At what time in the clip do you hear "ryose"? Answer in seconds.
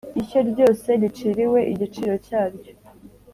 0.49-0.89